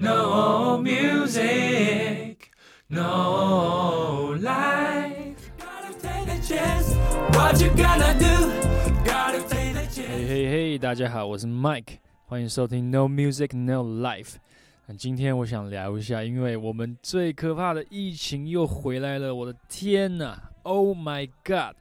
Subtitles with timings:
[0.00, 2.52] No music,
[2.88, 5.50] no life.
[5.58, 6.94] Gotta take a chance.
[7.34, 8.52] What you gonna do?
[9.04, 10.28] Gotta take a 嘿 chance.
[10.28, 14.34] 嘿嘿，大家好，我是 Mike，欢迎收听 No Music No Life。
[14.96, 21.74] 今天我想聊一下，因为我们最可怕的疫情又回来了，我的天呐！Oh my God！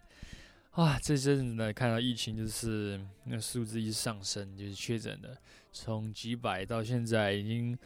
[0.72, 5.38] 啊，这阵子呢，看到疫情就是那数字一上升，就是确诊的，
[5.72, 7.78] 从几百到现在已经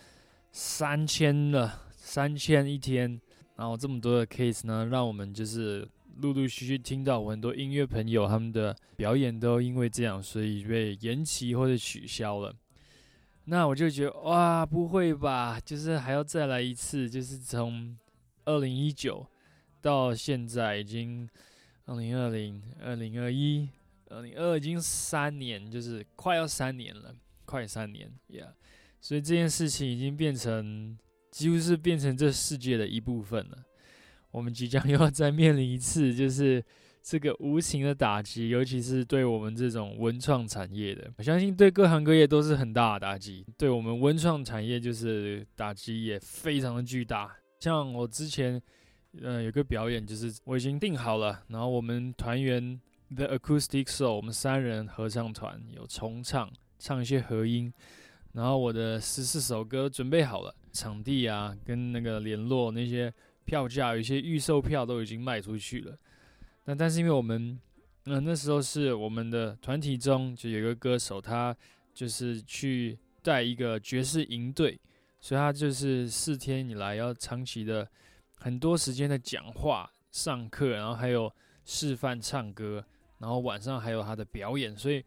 [0.52, 3.19] 三千了，三千一天。
[3.55, 5.87] 然后这么多的 case 呢，让我们就是
[6.18, 12.55] 陆陆续续听到我很多音乐朋友他们的表演都因为这样，所以被延期或者取消了。
[13.46, 15.60] 那我就觉得哇，不会吧？
[15.60, 17.96] 就是还要再来一次，就是从
[18.46, 19.27] 二零一九
[19.79, 21.29] 到现在已经
[21.86, 23.69] 二零二零、二零二一、
[24.10, 27.15] 二零二，已经三年，就是快要三年了，
[27.46, 28.54] 快三年，Yeah。
[29.01, 30.97] 所以这件事情已经变成
[31.32, 33.58] 几乎是变成这世界的一部分了。
[34.30, 36.63] 我们即将又要再面临一次，就是
[37.02, 43.45] 这个无情的打击，尤其是对我们这种文创产业的，我相信对各行各业都是很大的打击。
[43.57, 47.35] 对我们文创产业，就是打击也非常的巨大。
[47.59, 48.61] 像我之前，
[49.22, 52.79] 呃，有个表演，就是我已经定好了，然后我们团员
[53.13, 57.73] The Acoustic Soul，我们三人合唱团有重唱，唱一些和音，
[58.33, 65.97] 然后我的十四首歌准备好了，场地啊，跟那个联络那些票价，有一些预售票都已经卖出去了。
[66.65, 67.59] 那但是因为我们，
[68.05, 71.55] 嗯、那时候是我们的团体中就有一个歌手，他
[71.93, 74.79] 就是去带一个爵士营队，
[75.19, 77.88] 所以他就是四天以来要长期的
[78.35, 81.31] 很多时间的讲话、上课，然后还有
[81.66, 82.83] 示范唱歌，
[83.17, 85.03] 然后晚上还有他的表演，所以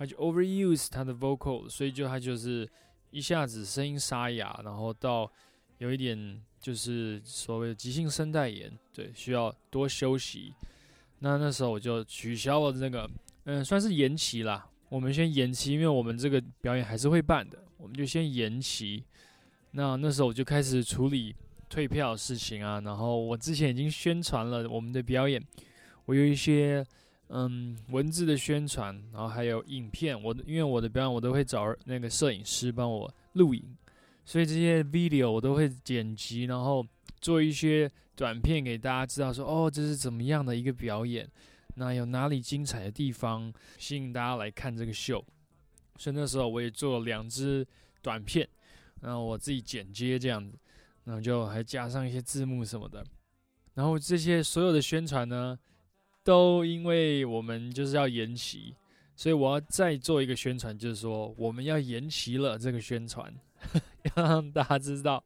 [0.00, 2.66] 他就 overuse 他的 vocal，所以就他就是
[3.10, 5.30] 一下子声音沙哑，然后到
[5.76, 10.54] 有一点就是所谓的急性声带炎，对，需要多休息。
[11.18, 13.10] 那那时候我就取消了这个，
[13.44, 14.66] 嗯，算是延期啦。
[14.88, 19.04] 我们先延期，因为我们这个表演还是会办的，我们就先延期。
[19.72, 21.36] 那那时候我就开始处理
[21.68, 25.46] 退票事情啊，然后我之前已经宣传了我们的表演，
[26.06, 26.82] 我有一些
[27.32, 30.20] 嗯文字的宣传，然后还有影片。
[30.20, 33.76] 我因为我的表演我都会找那个摄影师帮我录影，
[34.24, 36.84] 所以这些 video 我都会剪辑，然后
[37.20, 41.28] 做一些短片给大家知道说，哦，这是怎么样的一个表演，
[41.76, 45.24] 那有哪里精彩的地方，吸引大家来看这个秀。
[45.96, 47.66] 所以那时候我也做了两支
[48.02, 48.48] 短片，
[49.02, 50.58] 然后我自己剪接这样子，
[51.04, 53.04] 然后就还加上一些字幕什么的。
[53.74, 55.58] 然后这些所有的宣传呢，
[56.22, 58.74] 都因为我们就是要延期，
[59.16, 63.32] 所以我要再做一个宣传，就是说我们要延期了这个宣传，
[64.16, 65.22] 要让大家知道。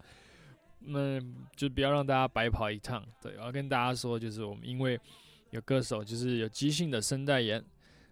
[0.87, 3.03] 嗯，就不要让大家白跑一趟。
[3.23, 5.01] 对，我要跟大家说，就是我们因为
[5.49, 7.65] 有歌手就是有急性的声带炎，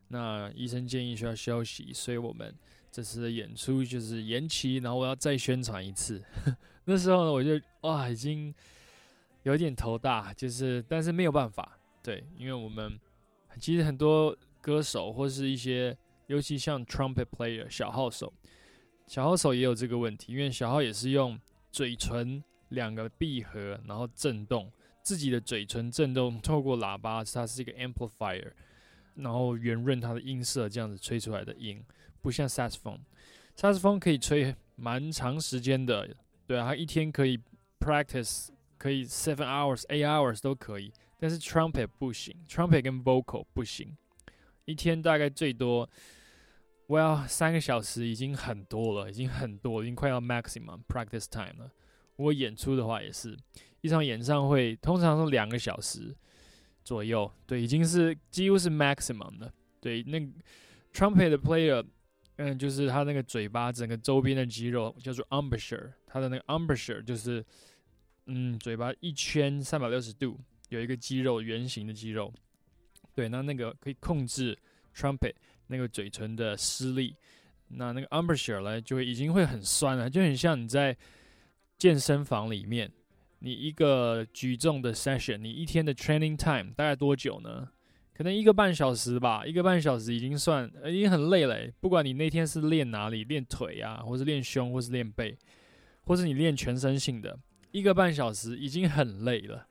[0.09, 2.55] 那医生建议需要休息，所以我们
[2.91, 6.23] 这次的演出就是延期，然后我要再宣传一次。
[6.87, 8.55] 那时候呢，我就哇，已经
[9.43, 12.99] 有点头大，就是但是没有办法，对，因为我们
[13.59, 15.97] 其实很多歌手或是一些，
[16.27, 18.33] 尤其像 trumpet player 小号手，
[19.07, 21.39] 小号手也有这个问题，因为小号也是用
[21.71, 22.43] 嘴唇。
[22.73, 28.51] 两个闭合，然后震动自己的嘴唇震动，透过喇叭，它是一个 amplifier，
[29.15, 31.85] 然后圆润它的音色，这样子吹出来的音，
[32.23, 37.39] 不像 saxophone，saxophone 可以吹蛮长时间的，对啊，它一天可以
[37.79, 38.49] practice
[38.79, 40.91] 可以 seven hours、eight hours 都可以，
[41.23, 43.97] 但是 trumpet 不行，trumpet 跟 vocal 不行，
[44.65, 45.89] 一天大概最多，
[46.89, 51.71] 我要三个小时已经很多了，已经很多，已经快要 maximum practice time 了。
[52.17, 53.39] 如果演出的话，也是
[53.83, 56.13] 一场演唱会，通常是两个小时
[56.83, 59.55] 左右，对，已经是几乎是 maximum 了。
[59.81, 60.19] 对，那
[60.93, 61.87] trumpet 的 player，
[62.35, 67.47] 嗯，就是他那个嘴巴整个周边的肌肉叫做 embouchure，他的那个 embouchure 就是
[68.27, 70.37] 嗯，嘴巴一圈三百六十度
[70.77, 72.33] 有一个肌肉，圆形的肌肉，
[73.15, 74.59] 对，那那个可以控制
[74.95, 75.35] trumpet
[75.67, 77.15] 那个嘴唇的施力，
[77.69, 80.97] 那那个 embouchure 呢，就会已经会很酸了，就很像你在
[81.79, 82.91] 健身房里面，
[83.41, 87.69] 你一个举重的 session，你一天的 training time 大概多久呢？
[88.15, 91.67] 可能一个半小时吧，一个半小时已经算已经很累了。
[91.81, 95.37] 不管你那天是练哪里，练腿啊，或是练胸，或是练背，
[96.05, 97.39] 或是你练全身性的，
[97.73, 99.67] 一个半小时已经很累了。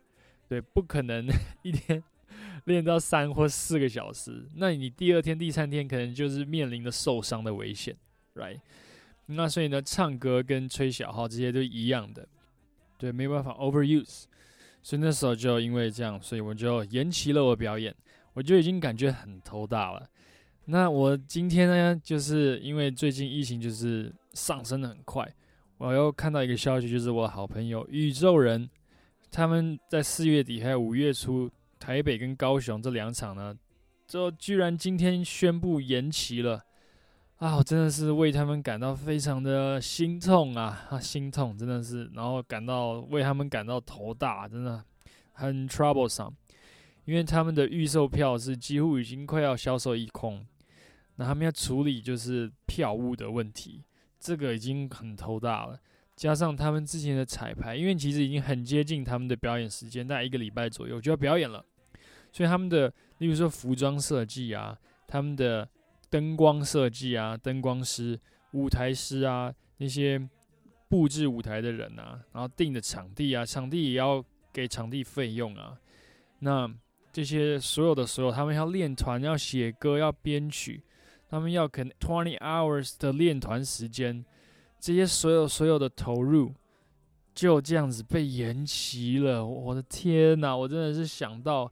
[0.51, 1.25] 对，不可能
[1.63, 2.03] 一天
[2.67, 7.95] 练到三或四个小时，那你第二天、第三天可能就是面临着受伤的危险
[8.35, 8.59] ，right？
[9.27, 12.27] 那所以呢，唱歌跟吹小号这些都一样的，
[12.97, 14.25] 对，没办法 overuse。
[14.83, 17.95] 所以那时候就因为这样，所以我就延期了我表演，
[18.33, 20.05] 我就已经感觉很头大了。
[20.65, 25.33] 那我今天呢，就是因为最近疫情就是上升的很快，
[25.77, 28.69] 我又看到一个消息，就是我好朋友宇宙人，
[29.31, 31.49] 他们在四月底还有五月初，
[31.79, 33.55] 台北跟高雄这两场呢，
[34.05, 36.61] 就居然今天宣布延期了。
[37.37, 40.85] 啊，我真的是为他们感到非常的心痛啊！
[40.91, 44.83] 啊，心痛，真的是，然后感到为他们感到头大，真的
[45.31, 46.33] 很 troublesome，
[47.05, 50.45] 因为他们的预售票是几乎已经快要销售一空，
[51.15, 53.83] 那他们要处理就是票务的问题，
[54.19, 55.79] 这个已经很头大了。
[56.21, 61.65] 加上他们之前的彩排，因为其实已经很接近他们的表演时间，大概一个礼拜左右就要表演了，
[62.31, 64.77] 所以他们的，例如说服装设计啊，
[65.07, 65.67] 他们的。
[66.11, 68.19] 灯光设计啊，灯光师、
[68.51, 70.21] 舞台师啊，那些
[70.89, 74.21] 布置舞台的人啊，然后定的场地啊，场地也要
[74.51, 75.79] 给场地费用啊。
[76.39, 76.69] 那
[77.13, 80.83] 这些所有的所有，他们要练团，要写歌，要编曲，
[81.29, 84.25] 他们要可能 twenty hours 的练团时间，
[84.81, 86.51] 这些所有所有的投入
[87.35, 89.45] 就这样子被延期了。
[89.45, 91.71] 我的天哪，我真的是想到，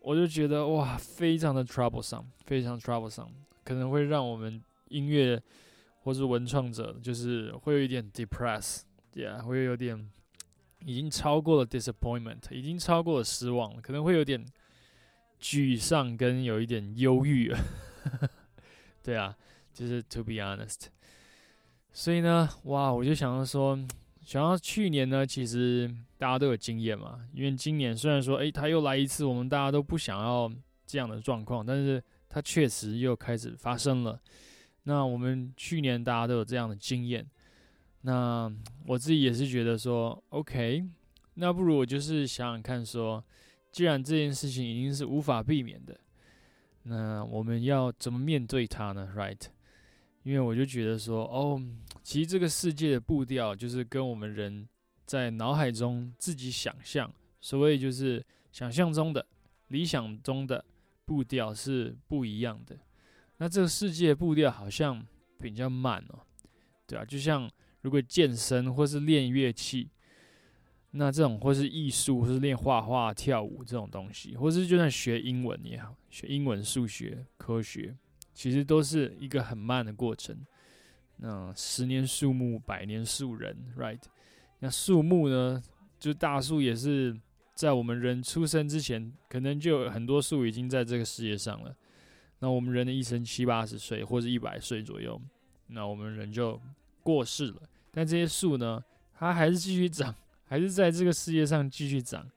[0.00, 3.30] 我就觉得哇，非常的 troublesome，非常 troublesome。
[3.64, 5.42] 可能会让我们音乐
[6.00, 10.06] 或是文创者，就是会有一点 depress，yeah，会有点
[10.84, 14.44] 已经超过了 disappointment，已经超过了失望，可能会有点
[15.40, 17.50] 沮丧跟有一点忧郁。
[19.02, 19.34] 对啊，
[19.72, 20.88] 就是 to be honest。
[21.94, 23.78] 所以呢，哇，我就想要说，
[24.20, 30.52] 想要去年呢，其实大家都有经验嘛，因为今年虽然说，诶，他又来一次，我们大家都不想要
[30.84, 32.04] 这样的状况，但是。
[32.26, 34.20] 它确实又开始发生了。
[34.82, 37.24] 那我们去年大家都有这样的经验，
[38.00, 38.52] 那
[38.86, 40.84] 我自己也是觉得说，OK，
[41.34, 43.22] 那不如我就是想想看，说
[43.70, 45.96] 既然这件事情已经是无法避免的，
[46.82, 49.42] 那我们要怎么面对它呢？Right？
[50.24, 51.62] 因为我就觉得说，哦，
[52.02, 54.68] 其实这个世界的步调就是跟我们人
[55.06, 57.10] 在脑海中自己想象，
[57.40, 59.24] 所谓就是想象中的、
[59.68, 60.64] 理想中的。
[61.06, 62.74] 步调是不一样的，
[63.36, 65.06] 那这个世界步调好像
[65.38, 66.18] 比较慢哦，
[66.86, 67.46] 对啊，就像
[67.82, 69.90] 如果健身或是练乐器，
[70.92, 77.94] 那这种或是艺术或是练画画、跳舞这种东西，或是就算学英文也好，学英文、数学、科学，
[78.34, 80.36] 其实都是一个很慢的过程。
[81.16, 84.02] 那十年树木，百年树人，right？
[84.58, 85.62] 那树木呢，
[85.98, 87.18] 就大树也是。
[87.54, 91.72] 在我们人出生之前，可能就有很多树已经在这个世界上了。
[92.40, 95.22] 那我们人的一生七八十岁或者一百岁左右，
[95.68, 96.60] 那我们人就
[97.04, 97.62] 过世了。
[97.92, 98.82] 但这些树呢，
[99.16, 100.12] 它还是继续长，
[100.46, 102.28] 还是在这个世界上继续长，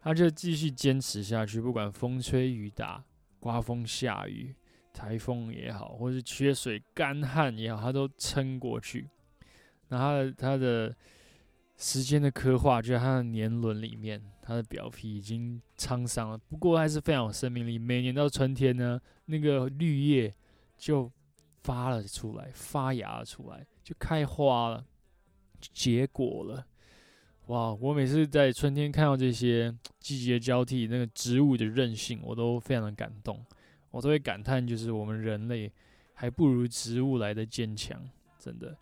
[0.00, 3.04] 它就继续坚持下去，不管风吹雨打、
[3.38, 4.54] 刮风下雨、
[4.98, 9.08] 台风也好，或是缺水干旱也好，它都撑过去。
[9.88, 10.96] 那它的它的。
[11.80, 17.78] 时间的刻画就在它的年轮里面，它的表皮已经沧桑了，不过还是非常有生命力。
[17.78, 20.34] 每年到春天呢，那个绿叶
[20.76, 21.08] 就
[21.62, 24.84] 发了出来，发芽了出来，就开花了，
[25.72, 26.66] 结果了。
[27.46, 27.72] 哇！
[27.72, 33.46] 我每次在春天看到这些季节交替，那个植物的韧性，我都非常的感动。
[33.90, 35.72] 我都会感叹，就是我们人类
[36.14, 38.00] 还不如植物来的坚强，
[38.38, 38.76] 真的。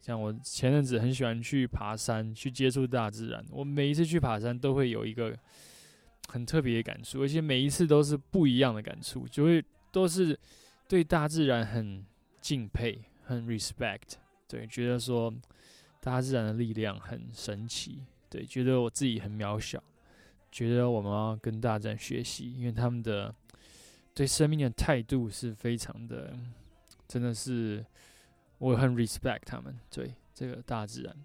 [0.00, 3.44] 像我前阵子很喜欢去爬山，去接触大自然。
[3.50, 5.36] 我每一次去爬山都会有一个
[6.28, 9.62] 很特别的感触，而且每一次都是不一样的感触，就会
[9.92, 10.38] 都是
[10.88, 12.04] 对大自然很
[12.40, 14.14] 敬佩、很 respect，
[14.46, 15.34] 对，觉得说
[16.00, 19.82] 大自然的力量很神奇，对，觉得我自己很渺小，
[20.50, 23.34] 觉得我们要跟大自然学习，因为他们的
[24.14, 26.36] 对生命的态度是非常的，
[27.06, 27.84] 真的是。
[28.60, 31.16] 我很 respect 他们，对这个大自然。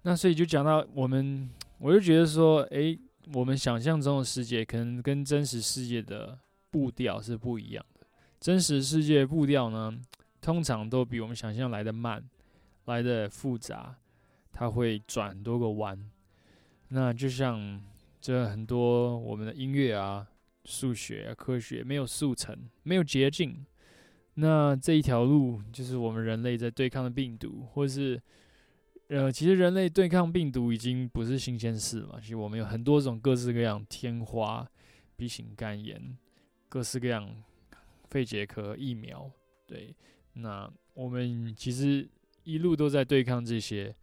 [0.00, 2.98] 那所以就讲到我们，我就觉得说，诶，
[3.34, 6.38] 我们想象中的世界可能跟真实世界的
[6.70, 8.06] 步调是不一样的。
[8.40, 9.94] 真实世界步调呢，
[10.40, 12.26] 通常都比我们想象来的慢，
[12.86, 13.94] 来的复杂，
[14.50, 16.10] 它会转多个弯。
[16.88, 17.78] 那就像
[18.18, 20.26] 这很多我们的音乐啊、
[20.66, 23.64] 数学啊、科学，没有速成，没有捷径。
[24.34, 28.20] 那这一条路就是我们人类在对抗的病毒，或是
[29.08, 32.18] 呃，其实人类对抗病毒已经不是新鲜事嘛。
[32.20, 34.68] 其实我们有很多种各式各样天花、
[35.16, 36.18] B 型肝炎、
[36.68, 37.42] 各式各样
[38.10, 39.30] 肺结核疫苗。
[39.66, 39.94] 对，
[40.34, 42.06] 那我们其实
[42.44, 43.94] 一路都在对抗这些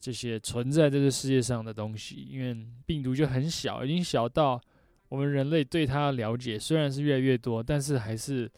[0.00, 4.60] 这些存在在这世界上的东西，因为病毒就很小，已经小到
[5.08, 8.50] 我们人类对它了解虽然是越来越多，但是还是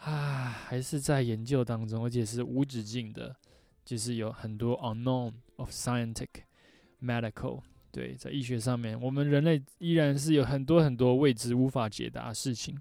[0.00, 3.34] 啊还是在研究当中，而且是无止境的，
[3.84, 6.44] 就是有很多 unknown of scientific
[7.02, 7.60] medical。
[7.90, 12.78] 对，在医学上面，我们人类依然是有很多很多未知、无法解答的事情。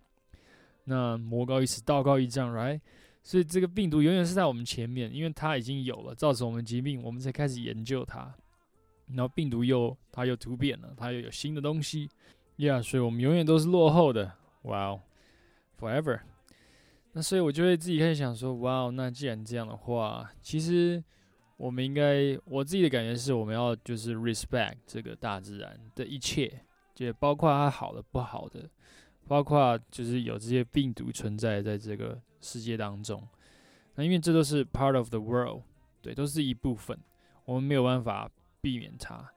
[0.84, 2.82] 那魔高一尺，道高一丈，right？
[3.24, 8.36] 所以这个病毒永远是在我们前面，因为它已经有了，造成我们疾病，我们才开始研究它。
[9.08, 12.10] 然后病毒又它又突变了，它又有新的东西
[12.58, 14.34] ，yeah，所以我们永远都是落后的。
[14.64, 15.02] 哇哦
[15.80, 16.20] ，forever。
[17.14, 21.04] 那所以我就会自己开始想说，哇哦，那既然这样的话，其实。
[21.58, 26.52] 我们应该，我自己的感觉是，我们要就是 respect 这个大自然的一切，
[26.94, 28.70] 就包括它好的、不好的，
[29.26, 33.26] 包括就是有这些病毒存在在这个世界当中。
[33.94, 35.62] 那因为这都是 part of the world，
[36.02, 37.00] 对，都是一部分，
[37.46, 39.32] 我们没有办法避免它。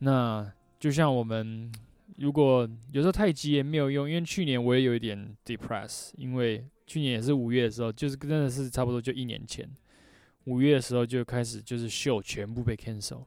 [0.00, 1.72] 那就像我们
[2.16, 9.68] 如果有时候太急也没有用，因为去年我也有一点 depress，因为去年也是五月的时候，就是真的是差不多就一年前。
[10.44, 13.24] 五月的时候就开始，就是秀全部被 cancel。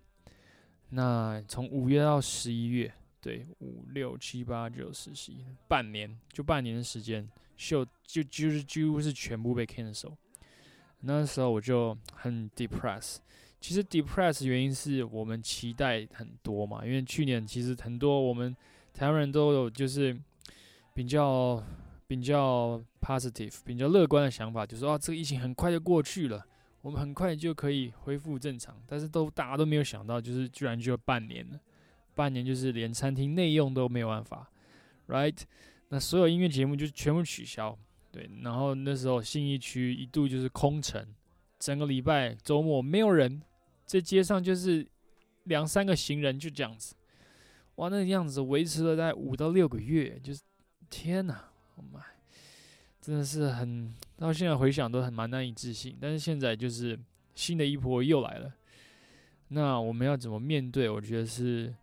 [0.89, 10.13] 那从五月到十一月，对，五六七八九十十一，半年就半年的时间，秀就就是几乎是全部被 cancel。
[11.01, 13.17] 那时候我就很 depress。
[13.59, 18.53] 其实 depress 原因是我们期待很多嘛，因为去年其实很多我们
[18.93, 20.17] 台湾人都有就是
[20.93, 21.61] 比较
[22.07, 26.45] 比较 positive、比较乐观的想法，就说啊，这个疫情很快就过去了。
[26.81, 31.59] 我们很快就可以恢复正常，但是都大家都没有想到，就是居然就半年了，
[32.13, 34.51] 半年就是连餐厅内用都没有办法
[35.07, 35.37] ，right？
[35.87, 37.77] 那所有音乐节目就全部取消，
[38.11, 38.29] 对。
[38.41, 41.07] 然后那时候信义区一度就是空城，
[41.57, 43.41] 整个礼拜周末没有人，
[43.85, 44.85] 在街上就是
[45.45, 46.93] 两三个行人就这样子，
[47.75, 50.41] 哇，那个样子维持了大概五到六个月，就是
[50.89, 52.03] 天哪，Oh my！
[53.01, 55.97] 真的是很，到现在回想都很蛮难以置信。
[55.99, 56.97] 但是现在就是
[57.35, 58.53] 新的一波又来了，
[59.49, 60.89] 那我们要怎么面对？
[60.89, 61.73] 我觉得是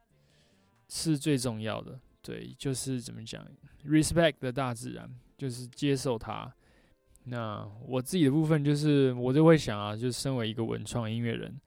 [0.88, 1.98] 是最重要的。
[2.22, 3.44] 对，就是怎么讲
[3.86, 6.52] ，respect 的大自然，就是接受它。
[7.24, 11.60] 那我自己的部分就是，我就会想啊，就身为一个文创音乐人，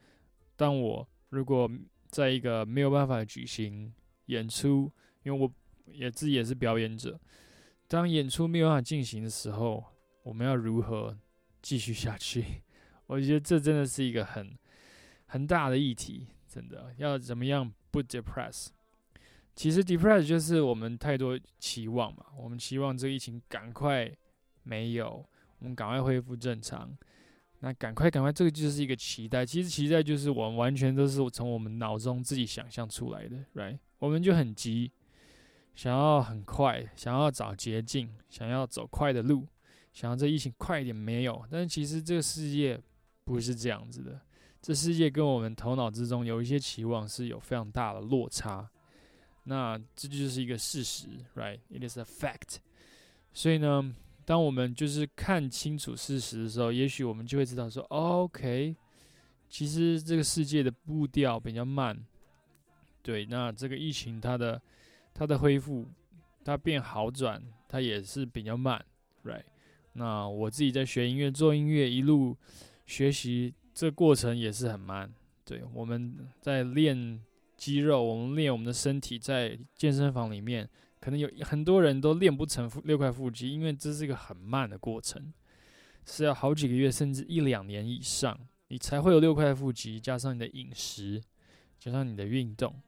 [0.55, 1.69] 当我如果
[2.09, 3.93] 在一个没有办法举行
[4.27, 4.91] 演出，
[5.23, 5.51] 因为我
[5.91, 7.19] 也自己也是表演者。
[7.87, 9.83] 当演出没有办法进行的时候，
[10.23, 11.17] 我们要如何
[11.61, 12.63] 继续下去？
[13.07, 14.57] 我觉得这真的是一个很
[15.25, 18.67] 很大的议题，真的要怎么样不 depress？
[19.55, 24.11] 其实 depress 就是我们太多期望嘛，我们期望这个疫情赶快
[24.63, 25.23] 没有，
[25.59, 26.97] 我们赶快恢复正常。
[27.59, 29.45] 那赶快赶快，这个就是一个期待。
[29.45, 33.77] 其实期待就是我们完全都是从我们脑中自己想象出来的，right？
[34.03, 34.91] 我们就很急。
[35.75, 39.47] 想要很快，想要找捷径，想要走快的路，
[39.93, 41.41] 想要这疫情快一点没有。
[41.49, 42.77] 但是其实这个世界
[43.23, 44.19] 不是这样子的，
[44.61, 48.69] 这世界跟我们头脑之中有一些期望是有非常大的落差。
[49.45, 52.57] 那这就是一个事实，right？It is a fact。
[53.31, 53.95] 所以呢，
[54.25, 58.75] 当我们就是看清楚事实的时候，也许我们就会知道说，OK，
[59.49, 62.05] 其实这个世界的步调比较慢。
[63.03, 64.59] 对，那这个疫情它的。
[65.15, 65.87] 它的恢复，
[66.43, 68.83] 它变好转，它也是比较慢
[69.25, 69.43] ，right？
[69.91, 72.35] 那我自己在学音乐、做音乐，一路
[72.87, 75.13] 学习，这过程也是很慢。
[75.45, 77.21] 对，我们在练
[77.55, 80.67] 肌肉，我们练我们的身体，在健身房里面，
[80.99, 85.31] 可能有很多人都练不成六块腹肌，因为这是一个很慢的过程，
[86.07, 88.35] 是要好几个月甚至一两年以上，
[88.69, 91.21] 你才会有六块腹肌，加上你的饮食，
[91.77, 92.81] 加上你的运动。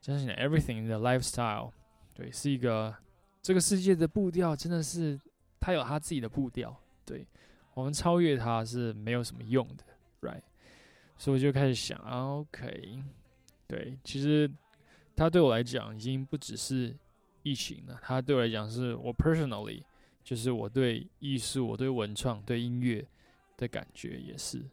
[0.00, 1.70] 相信 everything in the lifestyle，
[2.14, 2.94] 对，是一个
[3.42, 5.20] 这个世界的步调，真的是
[5.60, 7.26] 它有它自己的步调，对
[7.74, 9.84] 我们超越它是没有什么用的
[10.22, 10.40] ，right？
[11.18, 13.02] 所以我就开始想，OK，
[13.66, 14.50] 对，其实
[15.14, 16.96] 它对我来讲已经不只是
[17.42, 19.82] 疫情了，它对我来讲是我 personally，
[20.24, 23.06] 就是我对艺术、我对文创、对音乐
[23.58, 24.64] 的感觉也是，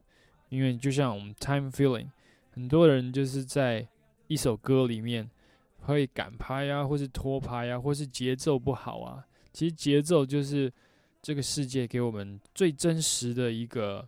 [0.48, 2.10] 因为就像我们 time feeling，
[2.52, 3.86] 很多人就是在。
[4.28, 5.30] 一首歌里面
[5.82, 9.26] 会赶拍啊，或是拖拍啊，或是节奏不好啊。
[9.54, 10.72] 其实节奏就是
[11.22, 14.08] 这个世界给我们最真实的一个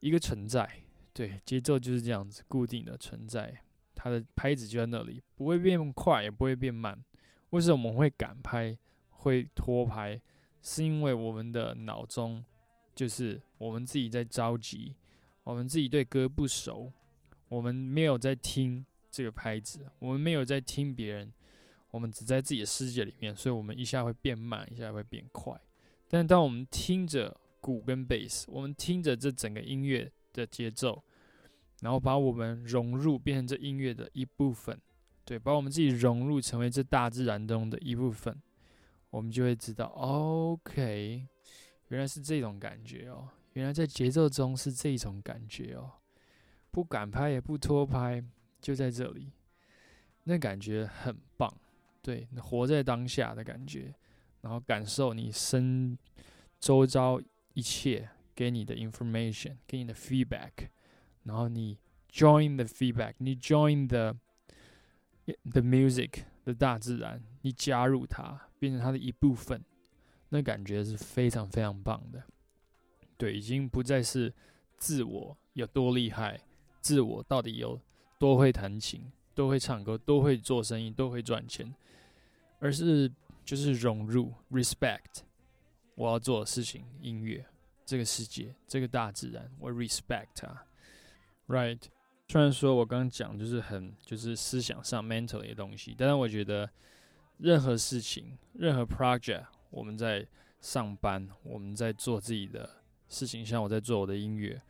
[0.00, 0.68] 一个存在。
[1.12, 3.62] 对，节奏就是这样子固定的存在，
[3.94, 7.02] 它的拍子就在那里，不会变快，也不会变慢。
[7.50, 8.76] 为什么我们会赶拍，
[9.10, 10.20] 会拖拍？
[10.62, 12.44] 是因为我们的脑中
[12.94, 14.94] 就是我们自己在着急，
[15.44, 16.92] 我们自己对歌不熟，
[17.48, 21.32] 我们没有在听这个拍子，我们没有在听别人，
[21.90, 25.58] 我们只在自己的世界里面，所以我们一下会变慢，一下会变快。
[26.08, 31.02] 但当我们听着鼓跟贝斯，我们听着这整个音乐的节奏，
[31.80, 34.80] 然后把我们融入，变成这音乐的一部分，
[35.24, 38.40] 对，把我们自己融入成为这大自然中的一部分，
[39.10, 41.26] 我们就会知道，OK，
[41.88, 43.28] 原来是这种感觉哦。
[43.54, 45.90] 原来在节奏中是这种感觉哦，
[46.70, 48.22] 不赶拍也不拖拍，
[48.68, 49.32] 就在这里，
[50.24, 51.50] 那感觉很棒，
[52.02, 53.94] 对，活在当下的感觉，
[54.42, 55.96] 然后感受你身
[56.60, 57.18] 周遭
[57.54, 60.68] 一切给你的 information，给你的 feedback，
[61.22, 61.78] 然后你
[62.12, 64.14] join the feedback，你 join the
[65.50, 69.64] the music 的大自然，你加入它，变成它的一部分，
[70.28, 72.22] 那感觉是非常非常棒的。
[73.16, 74.34] 对，已经不再是
[74.76, 76.38] 自我有多厉害，
[76.82, 77.80] 自我到底有
[78.18, 81.74] 多会弹琴、多会唱歌、多会做生意、多会赚钱，
[82.58, 83.10] 而是
[83.44, 85.22] 就是融入 respect
[85.94, 87.46] 我要做的事情，音乐
[87.84, 90.66] 这个世界、这个大自然，我 respect 它
[91.46, 91.80] ，right？
[92.28, 96.68] 虽然说我刚刚讲就是很就是思想上 mental 的东西，但是我觉得
[97.38, 100.26] 任何事情、任何 project，我们在
[100.60, 102.68] 上班，我们在做自己的。
[103.10, 104.60] 事情像我在做我的音乐，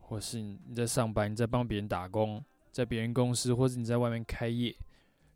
[0.00, 2.44] 或是你在上班，你在帮别人打工，
[2.76, 4.76] 在别人公司，或者你在外面开业，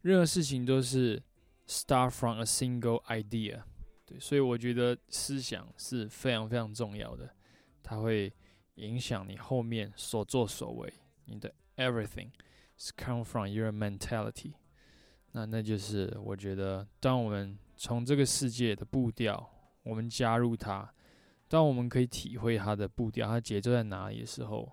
[0.02, 1.22] 任何事情都是
[1.66, 3.62] start from a single idea。
[4.04, 7.34] 对，所以我觉得思想是非常非常重要的，
[7.82, 8.30] 它会
[8.74, 10.92] 影响你后面所作所为。
[11.24, 12.28] 你的 everything
[12.78, 14.52] is come from your mentality。
[15.32, 19.50] 那那就是我觉得，当我们从这个世界的步调，
[19.84, 20.92] 我们加入它。
[21.48, 24.70] 当我们可以体会它的步调、它节奏在哪里的时候，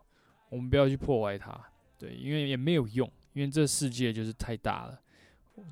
[0.50, 5.02] 我们不要去破坏它，对，因为也没有用，因为这世界就是太大了，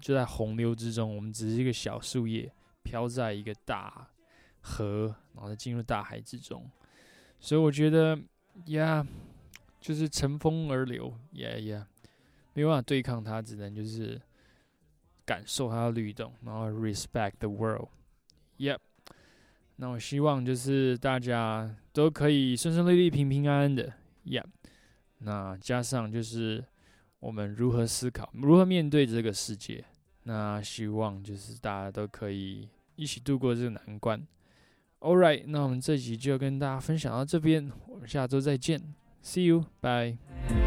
[0.02, 2.52] 就在洪流之中，我们只是一个小树叶，
[2.84, 4.08] 飘在一个大
[4.62, 6.70] 河，然后再进入大海之中，
[7.40, 8.20] 所以我觉得，
[8.66, 9.06] 呀，
[9.80, 11.88] 就是乘风而流，呀呀，
[12.54, 14.20] 没办法对抗它，只能就是
[15.26, 18.80] 感受它的律动，然后 respect the world，yep。
[19.78, 23.94] 那我希望就是大家都可以顺顺利利、平平安安的
[24.26, 24.46] ，Yeah。
[25.26, 26.64] 那加上就是
[27.20, 29.84] 我们如何思考、如何面对这个世界。
[30.24, 34.26] 那希望就是大家都可以一起度过这个难关。
[35.00, 40.65] All right，那我们这集就跟大家分享到这边，我们下周再见，See you，bye。